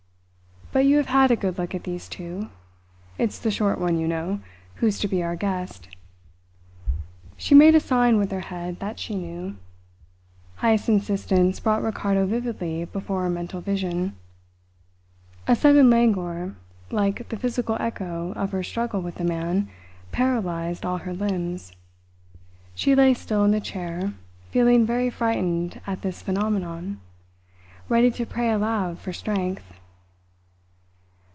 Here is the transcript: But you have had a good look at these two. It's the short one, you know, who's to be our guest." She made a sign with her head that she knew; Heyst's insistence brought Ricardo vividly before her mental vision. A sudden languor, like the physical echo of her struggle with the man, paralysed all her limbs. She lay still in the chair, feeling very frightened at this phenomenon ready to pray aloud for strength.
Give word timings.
But 0.73 0.85
you 0.85 0.95
have 0.95 1.07
had 1.07 1.31
a 1.31 1.35
good 1.35 1.57
look 1.57 1.75
at 1.75 1.83
these 1.83 2.07
two. 2.07 2.47
It's 3.17 3.39
the 3.39 3.51
short 3.51 3.77
one, 3.77 3.97
you 3.99 4.07
know, 4.07 4.39
who's 4.75 4.99
to 4.99 5.07
be 5.09 5.21
our 5.21 5.35
guest." 5.35 5.89
She 7.35 7.53
made 7.53 7.75
a 7.75 7.81
sign 7.81 8.17
with 8.17 8.31
her 8.31 8.39
head 8.39 8.79
that 8.79 8.97
she 8.97 9.15
knew; 9.15 9.57
Heyst's 10.61 10.87
insistence 10.87 11.59
brought 11.59 11.83
Ricardo 11.83 12.25
vividly 12.25 12.85
before 12.85 13.23
her 13.23 13.29
mental 13.29 13.59
vision. 13.59 14.15
A 15.45 15.57
sudden 15.57 15.89
languor, 15.89 16.55
like 16.89 17.27
the 17.27 17.35
physical 17.37 17.75
echo 17.77 18.31
of 18.37 18.53
her 18.53 18.63
struggle 18.63 19.01
with 19.01 19.15
the 19.15 19.25
man, 19.25 19.67
paralysed 20.13 20.85
all 20.85 20.99
her 20.99 21.13
limbs. 21.13 21.73
She 22.75 22.95
lay 22.95 23.13
still 23.13 23.43
in 23.43 23.51
the 23.51 23.59
chair, 23.59 24.13
feeling 24.51 24.85
very 24.85 25.09
frightened 25.09 25.81
at 25.85 26.01
this 26.01 26.21
phenomenon 26.21 27.01
ready 27.89 28.09
to 28.11 28.25
pray 28.25 28.49
aloud 28.49 28.99
for 28.99 29.11
strength. 29.11 29.65